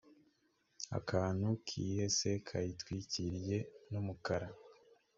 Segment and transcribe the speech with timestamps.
[0.97, 3.57] akantu kihese kayitwikiriye
[3.89, 4.47] numukara